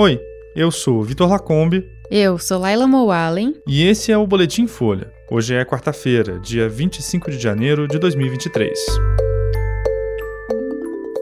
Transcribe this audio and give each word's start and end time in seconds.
Oi, 0.00 0.18
eu 0.56 0.70
sou 0.70 1.02
Vitor 1.02 1.28
Lacombe. 1.28 1.86
Eu 2.10 2.38
sou 2.38 2.58
Laila 2.58 2.86
Moalen. 2.86 3.54
E 3.66 3.86
esse 3.86 4.10
é 4.10 4.16
o 4.16 4.26
Boletim 4.26 4.66
Folha. 4.66 5.12
Hoje 5.30 5.54
é 5.54 5.62
quarta-feira, 5.62 6.40
dia 6.40 6.70
25 6.70 7.30
de 7.30 7.38
janeiro 7.38 7.86
de 7.86 7.98
2023. 7.98 8.78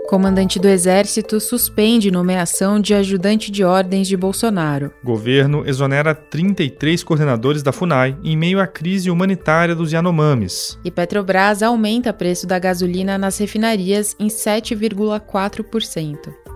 Comandante 0.09 0.61
do 0.61 0.69
Exército 0.69 1.41
suspende 1.41 2.13
nomeação 2.13 2.79
de 2.79 2.95
ajudante 2.95 3.51
de 3.51 3.65
ordens 3.65 4.07
de 4.07 4.17
Bolsonaro. 4.17 4.93
Governo 5.03 5.65
exonera 5.67 6.15
33 6.15 7.03
coordenadores 7.03 7.65
da 7.65 7.73
FUNAI 7.73 8.17
em 8.23 8.37
meio 8.37 8.61
à 8.61 8.67
crise 8.69 9.11
humanitária 9.11 9.75
dos 9.75 9.91
Yanomamis. 9.91 10.79
E 10.85 10.91
Petrobras 10.93 11.65
aumenta 11.65 12.13
preço 12.13 12.47
da 12.47 12.61
gasolina 12.61 13.19
nas 13.19 13.39
refinarias 13.39 14.15
em 14.21 14.29
7,4%. 14.29 16.48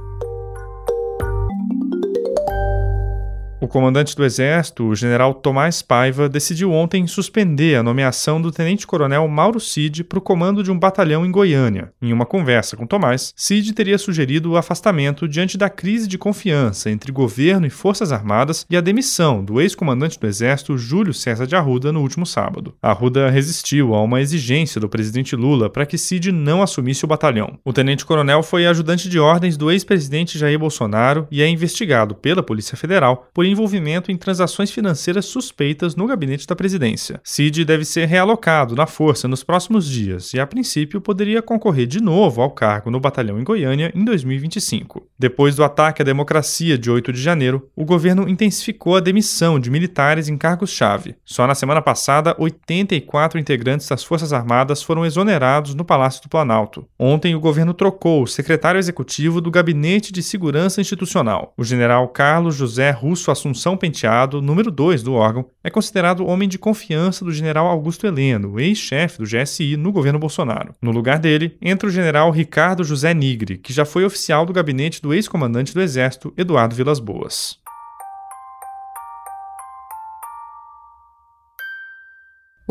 O 3.62 3.68
comandante 3.68 4.16
do 4.16 4.24
Exército, 4.24 4.88
o 4.88 4.94
general 4.96 5.32
Tomás 5.32 5.82
Paiva, 5.82 6.28
decidiu 6.28 6.72
ontem 6.72 7.06
suspender 7.06 7.76
a 7.76 7.82
nomeação 7.82 8.42
do 8.42 8.50
tenente-coronel 8.50 9.28
Mauro 9.28 9.60
Cid 9.60 10.02
para 10.02 10.18
o 10.18 10.20
comando 10.20 10.64
de 10.64 10.72
um 10.72 10.76
batalhão 10.76 11.24
em 11.24 11.30
Goiânia. 11.30 11.92
Em 12.02 12.12
uma 12.12 12.26
conversa 12.26 12.76
com 12.76 12.88
Tomás, 12.88 13.32
Cid 13.36 13.72
teria 13.72 13.98
sugerido 13.98 14.50
o 14.50 14.56
afastamento 14.56 15.28
diante 15.28 15.56
da 15.56 15.70
crise 15.70 16.08
de 16.08 16.18
confiança 16.18 16.90
entre 16.90 17.12
governo 17.12 17.64
e 17.64 17.70
Forças 17.70 18.10
Armadas 18.10 18.66
e 18.68 18.76
a 18.76 18.80
demissão 18.80 19.44
do 19.44 19.60
ex-comandante 19.60 20.18
do 20.18 20.26
Exército, 20.26 20.76
Júlio 20.76 21.14
César 21.14 21.46
de 21.46 21.54
Arruda, 21.54 21.92
no 21.92 22.00
último 22.00 22.26
sábado. 22.26 22.74
Arruda 22.82 23.30
resistiu 23.30 23.94
a 23.94 24.02
uma 24.02 24.20
exigência 24.20 24.80
do 24.80 24.88
presidente 24.88 25.36
Lula 25.36 25.70
para 25.70 25.86
que 25.86 25.96
Cid 25.96 26.32
não 26.32 26.62
assumisse 26.62 27.04
o 27.04 27.08
batalhão. 27.08 27.60
O 27.64 27.72
tenente-coronel 27.72 28.42
foi 28.42 28.66
ajudante 28.66 29.08
de 29.08 29.20
ordens 29.20 29.56
do 29.56 29.70
ex-presidente 29.70 30.36
Jair 30.36 30.58
Bolsonaro 30.58 31.28
e 31.30 31.40
é 31.40 31.48
investigado 31.48 32.16
pela 32.16 32.42
Polícia 32.42 32.76
Federal 32.76 33.28
por 33.32 33.52
envolvimento 33.52 33.61
em 34.08 34.16
transações 34.16 34.70
financeiras 34.70 35.26
suspeitas 35.26 35.94
no 35.94 36.06
gabinete 36.06 36.46
da 36.46 36.56
presidência. 36.56 37.20
Cid 37.22 37.64
deve 37.64 37.84
ser 37.84 38.06
realocado 38.06 38.74
na 38.74 38.86
força 38.86 39.28
nos 39.28 39.42
próximos 39.42 39.88
dias 39.88 40.34
e, 40.34 40.40
a 40.40 40.46
princípio, 40.46 41.00
poderia 41.00 41.40
concorrer 41.40 41.86
de 41.86 42.02
novo 42.02 42.42
ao 42.42 42.50
cargo 42.50 42.90
no 42.90 43.00
batalhão 43.00 43.40
em 43.40 43.44
Goiânia 43.44 43.92
em 43.94 44.04
2025. 44.04 45.06
Depois 45.18 45.54
do 45.54 45.64
ataque 45.64 46.02
à 46.02 46.04
democracia 46.04 46.76
de 46.76 46.90
8 46.90 47.12
de 47.12 47.22
janeiro, 47.22 47.68
o 47.76 47.84
governo 47.84 48.28
intensificou 48.28 48.96
a 48.96 49.00
demissão 49.00 49.60
de 49.60 49.70
militares 49.70 50.28
em 50.28 50.36
cargos-chave. 50.36 51.14
Só 51.24 51.46
na 51.46 51.54
semana 51.54 51.80
passada, 51.80 52.34
84 52.38 53.38
integrantes 53.38 53.88
das 53.88 54.02
Forças 54.02 54.32
Armadas 54.32 54.82
foram 54.82 55.06
exonerados 55.06 55.74
no 55.74 55.84
Palácio 55.84 56.22
do 56.22 56.28
Planalto. 56.28 56.86
Ontem, 56.98 57.34
o 57.34 57.40
governo 57.40 57.74
trocou 57.74 58.22
o 58.22 58.26
secretário 58.26 58.78
executivo 58.78 59.40
do 59.40 59.50
Gabinete 59.50 60.12
de 60.12 60.22
Segurança 60.22 60.80
Institucional. 60.80 61.52
O 61.56 61.64
general 61.64 62.08
Carlos 62.08 62.54
José 62.54 62.90
Russo 62.90 63.30
Penteado, 63.78 64.42
número 64.42 64.70
2 64.70 65.02
do 65.02 65.14
órgão, 65.14 65.46
é 65.64 65.70
considerado 65.70 66.26
homem 66.26 66.48
de 66.48 66.58
confiança 66.58 67.24
do 67.24 67.32
general 67.32 67.66
Augusto 67.66 68.06
Heleno, 68.06 68.60
ex-chefe 68.60 69.18
do 69.18 69.24
GSI 69.24 69.76
no 69.76 69.90
governo 69.90 70.18
Bolsonaro. 70.18 70.74
No 70.80 70.90
lugar 70.90 71.18
dele, 71.18 71.56
entra 71.60 71.88
o 71.88 71.92
general 71.92 72.30
Ricardo 72.30 72.84
José 72.84 73.14
Nigre, 73.14 73.58
que 73.58 73.72
já 73.72 73.84
foi 73.84 74.04
oficial 74.04 74.44
do 74.44 74.52
gabinete 74.52 75.00
do 75.00 75.14
ex-comandante 75.14 75.72
do 75.72 75.80
Exército, 75.80 76.32
Eduardo 76.36 76.74
Vilas 76.74 77.00
Boas. 77.00 77.61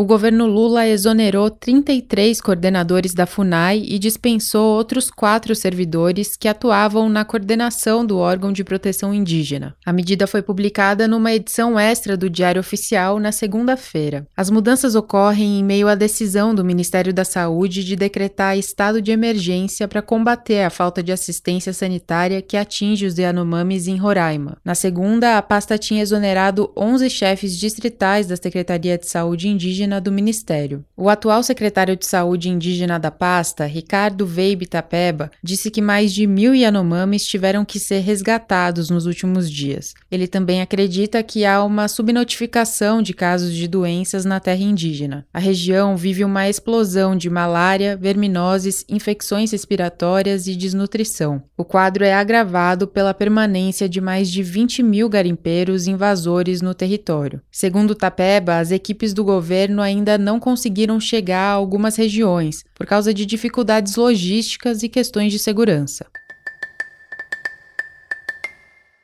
O 0.01 0.03
governo 0.03 0.47
Lula 0.47 0.87
exonerou 0.87 1.47
33 1.51 2.41
coordenadores 2.41 3.13
da 3.13 3.27
FUNAI 3.27 3.83
e 3.85 3.99
dispensou 3.99 4.75
outros 4.75 5.11
quatro 5.11 5.55
servidores 5.55 6.35
que 6.35 6.47
atuavam 6.47 7.07
na 7.07 7.23
coordenação 7.23 8.03
do 8.03 8.17
órgão 8.17 8.51
de 8.51 8.63
proteção 8.63 9.13
indígena. 9.13 9.75
A 9.85 9.93
medida 9.93 10.25
foi 10.25 10.41
publicada 10.41 11.07
numa 11.07 11.31
edição 11.31 11.79
extra 11.79 12.17
do 12.17 12.31
Diário 12.31 12.59
Oficial 12.59 13.19
na 13.19 13.31
segunda-feira. 13.31 14.25
As 14.35 14.49
mudanças 14.49 14.95
ocorrem 14.95 15.59
em 15.59 15.63
meio 15.63 15.87
à 15.87 15.93
decisão 15.93 16.55
do 16.55 16.65
Ministério 16.65 17.13
da 17.13 17.23
Saúde 17.23 17.83
de 17.83 17.95
decretar 17.95 18.57
estado 18.57 19.03
de 19.03 19.11
emergência 19.11 19.87
para 19.87 20.01
combater 20.01 20.63
a 20.63 20.71
falta 20.71 21.03
de 21.03 21.11
assistência 21.11 21.73
sanitária 21.73 22.41
que 22.41 22.57
atinge 22.57 23.05
os 23.05 23.19
Yanomamis 23.19 23.87
em 23.87 23.97
Roraima. 23.97 24.57
Na 24.65 24.73
segunda, 24.73 25.37
a 25.37 25.43
pasta 25.43 25.77
tinha 25.77 26.01
exonerado 26.01 26.71
11 26.75 27.07
chefes 27.07 27.55
distritais 27.55 28.25
da 28.25 28.35
Secretaria 28.35 28.97
de 28.97 29.07
Saúde 29.07 29.47
Indígena 29.47 29.90
indígena 29.91 29.99
do 29.99 30.11
Ministério. 30.11 30.85
O 30.95 31.09
atual 31.09 31.43
secretário 31.43 31.97
de 31.97 32.05
Saúde 32.05 32.49
indígena 32.49 32.97
da 32.97 33.11
pasta, 33.11 33.65
Ricardo 33.65 34.25
Veibe 34.25 34.65
Tapeba, 34.65 35.29
disse 35.43 35.69
que 35.69 35.81
mais 35.81 36.13
de 36.13 36.25
mil 36.25 36.55
Yanomamis 36.55 37.25
tiveram 37.25 37.65
que 37.65 37.79
ser 37.79 37.99
resgatados 37.99 38.89
nos 38.89 39.05
últimos 39.05 39.51
dias. 39.51 39.93
Ele 40.09 40.27
também 40.27 40.61
acredita 40.61 41.21
que 41.23 41.43
há 41.43 41.63
uma 41.63 41.87
subnotificação 41.87 43.01
de 43.01 43.13
casos 43.13 43.53
de 43.53 43.67
doenças 43.67 44.23
na 44.23 44.39
terra 44.39 44.61
indígena. 44.61 45.25
A 45.33 45.39
região 45.39 45.97
vive 45.97 46.23
uma 46.23 46.47
explosão 46.47 47.15
de 47.15 47.29
malária, 47.29 47.97
verminoses, 47.97 48.85
infecções 48.87 49.51
respiratórias 49.51 50.47
e 50.47 50.55
desnutrição. 50.55 51.43
O 51.57 51.65
quadro 51.65 52.03
é 52.03 52.13
agravado 52.13 52.87
pela 52.87 53.13
permanência 53.13 53.89
de 53.89 53.99
mais 53.99 54.29
de 54.29 54.43
20 54.43 54.83
mil 54.83 55.09
garimpeiros 55.09 55.87
invasores 55.87 56.61
no 56.61 56.73
território. 56.73 57.41
Segundo 57.51 57.95
Tapeba, 57.95 58.57
as 58.57 58.71
equipes 58.71 59.13
do 59.13 59.23
governo 59.23 59.70
governo 59.71 59.81
ainda 59.81 60.17
não 60.17 60.39
conseguiram 60.39 60.99
chegar 60.99 61.51
a 61.51 61.53
algumas 61.53 61.95
regiões 61.95 62.63
por 62.75 62.85
causa 62.85 63.13
de 63.13 63.25
dificuldades 63.25 63.95
logísticas 63.95 64.83
e 64.83 64.89
questões 64.89 65.31
de 65.31 65.39
segurança. 65.39 66.05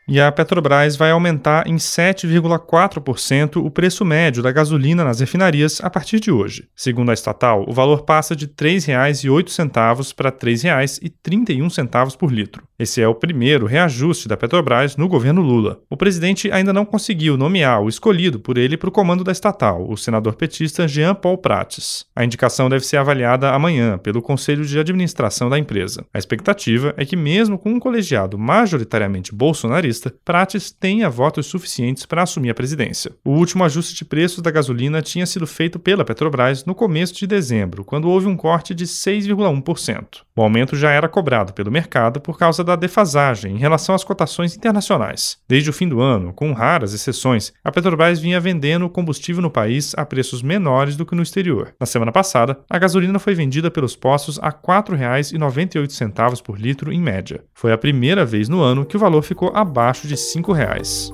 E 0.09 0.21
a 0.21 0.31
Petrobras 0.31 0.95
vai 0.95 1.11
aumentar 1.11 1.67
em 1.67 1.75
7,4% 1.75 3.57
o 3.57 3.69
preço 3.69 4.05
médio 4.05 4.41
da 4.41 4.53
gasolina 4.53 5.03
nas 5.03 5.19
refinarias 5.19 5.81
a 5.83 5.89
partir 5.89 6.21
de 6.21 6.31
hoje. 6.31 6.69
Segundo 6.73 7.11
a 7.11 7.13
estatal, 7.13 7.65
o 7.67 7.73
valor 7.73 8.03
passa 8.03 8.33
de 8.33 8.45
R$ 8.45 8.53
3,08 8.57 10.15
para 10.15 10.29
R$ 10.29 10.37
3,31 10.37 12.15
por 12.15 12.31
litro. 12.31 12.65
Esse 12.79 13.01
é 13.01 13.07
o 13.07 13.15
primeiro 13.15 13.65
reajuste 13.65 14.27
da 14.27 14.37
Petrobras 14.37 14.95
no 14.95 15.07
governo 15.07 15.41
Lula. 15.41 15.79
O 15.89 15.97
presidente 15.97 16.51
ainda 16.51 16.71
não 16.71 16.85
conseguiu 16.85 17.35
nomear 17.35 17.81
o 17.81 17.89
escolhido 17.89 18.39
por 18.39 18.55
ele 18.55 18.77
para 18.77 18.87
o 18.87 18.91
comando 18.91 19.23
da 19.23 19.31
estatal, 19.31 19.89
o 19.89 19.97
senador 19.97 20.35
petista 20.35 20.87
Jean 20.87 21.15
Paul 21.15 21.39
Prates. 21.39 22.05
A 22.15 22.23
indicação 22.23 22.69
deve 22.69 22.85
ser 22.85 22.97
avaliada 22.97 23.49
amanhã 23.49 23.97
pelo 23.97 24.21
Conselho 24.21 24.63
de 24.63 24.77
Administração 24.77 25.49
da 25.49 25.57
empresa. 25.57 26.05
A 26.13 26.19
expectativa 26.19 26.93
é 26.97 27.03
que, 27.03 27.15
mesmo 27.15 27.57
com 27.57 27.71
um 27.71 27.79
colegiado 27.79 28.37
majoritariamente 28.37 29.33
bolsonarista, 29.33 30.13
Prates 30.23 30.69
tenha 30.69 31.09
votos 31.09 31.47
suficientes 31.47 32.05
para 32.05 32.21
assumir 32.21 32.51
a 32.51 32.55
presidência. 32.55 33.11
O 33.25 33.31
último 33.31 33.63
ajuste 33.63 33.95
de 33.95 34.05
preços 34.05 34.43
da 34.43 34.51
gasolina 34.51 35.01
tinha 35.01 35.25
sido 35.25 35.47
feito 35.47 35.79
pela 35.79 36.05
Petrobras 36.05 36.63
no 36.63 36.75
começo 36.75 37.15
de 37.15 37.25
dezembro, 37.25 37.83
quando 37.83 38.07
houve 38.07 38.27
um 38.27 38.37
corte 38.37 38.75
de 38.75 38.85
6,1%. 38.85 40.27
O 40.35 40.43
aumento 40.43 40.75
já 40.75 40.91
era 40.91 41.09
cobrado 41.09 41.51
pelo 41.53 41.71
mercado 41.71 42.21
por 42.21 42.37
causa 42.37 42.66
da 42.67 42.75
defasagem 42.75 43.55
em 43.55 43.57
relação 43.57 43.95
às 43.95 44.03
cotações 44.03 44.55
internacionais. 44.55 45.37
Desde 45.47 45.69
o 45.69 45.73
fim 45.73 45.87
do 45.87 45.99
ano, 45.99 46.31
com 46.33 46.53
raras 46.53 46.93
exceções, 46.93 47.51
a 47.63 47.71
Petrobras 47.71 48.19
vinha 48.19 48.39
vendendo 48.39 48.89
combustível 48.89 49.41
no 49.41 49.49
país 49.49 49.93
a 49.97 50.05
preços 50.05 50.43
menores 50.43 50.95
do 50.95 51.05
que 51.05 51.15
no 51.15 51.23
exterior. 51.23 51.73
Na 51.79 51.85
semana 51.85 52.11
passada, 52.11 52.59
a 52.69 52.77
gasolina 52.77 53.17
foi 53.17 53.33
vendida 53.33 53.71
pelos 53.71 53.95
postos 53.95 54.37
a 54.39 54.49
R$ 54.49 54.57
4,98 54.67 56.43
por 56.43 56.59
litro 56.59 56.91
em 56.91 57.01
média. 57.01 57.43
Foi 57.53 57.71
a 57.71 57.77
primeira 57.77 58.25
vez 58.25 58.47
no 58.49 58.61
ano 58.61 58.85
que 58.85 58.95
o 58.95 58.99
valor 58.99 59.23
ficou 59.23 59.51
abaixo 59.55 60.07
de 60.07 60.13
R$ 60.13 60.53
reais. 60.53 61.11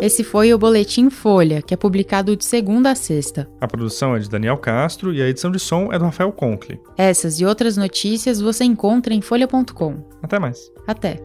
Esse 0.00 0.24
foi 0.24 0.54
o 0.54 0.58
Boletim 0.58 1.10
Folha, 1.10 1.60
que 1.60 1.74
é 1.74 1.76
publicado 1.76 2.34
de 2.34 2.42
segunda 2.42 2.90
a 2.90 2.94
sexta. 2.94 3.50
A 3.60 3.68
produção 3.68 4.16
é 4.16 4.18
de 4.18 4.30
Daniel 4.30 4.56
Castro 4.56 5.12
e 5.12 5.20
a 5.20 5.28
edição 5.28 5.50
de 5.50 5.58
som 5.58 5.92
é 5.92 5.98
do 5.98 6.06
Rafael 6.06 6.32
Conkle. 6.32 6.80
Essas 6.96 7.38
e 7.38 7.44
outras 7.44 7.76
notícias 7.76 8.40
você 8.40 8.64
encontra 8.64 9.12
em 9.12 9.20
folha.com. 9.20 9.96
Até 10.22 10.38
mais. 10.38 10.72
Até. 10.86 11.20